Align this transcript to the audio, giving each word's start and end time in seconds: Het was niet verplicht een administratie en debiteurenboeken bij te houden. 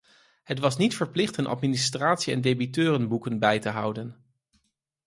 Het 0.43 0.59
was 0.59 0.77
niet 0.77 0.95
verplicht 0.95 1.37
een 1.37 1.45
administratie 1.47 2.33
en 2.33 2.41
debiteurenboeken 2.41 3.39
bij 3.39 3.59
te 3.59 3.69
houden. 3.69 4.25